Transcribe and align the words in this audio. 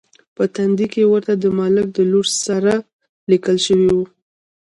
په 0.35 0.43
تندي 0.55 0.87
کې 0.93 1.03
ورته 1.11 1.33
د 1.37 1.45
ملک 1.59 1.87
د 1.93 1.97
لور 2.11 2.25
سره 2.45 2.73
لیکل 3.31 3.57
شوي 3.65 3.89
و. 3.95 3.97